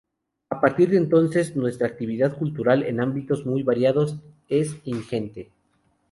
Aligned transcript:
A 0.49 0.59
partir 0.59 0.89
de 0.89 0.97
entonces, 0.97 1.55
nuestra 1.55 1.85
actividad 1.85 2.35
cultural 2.35 2.81
en 2.81 3.01
ámbitos 3.01 3.45
muy 3.45 3.61
variados 3.61 4.15
es 4.49 4.77
ingente. 4.83 5.51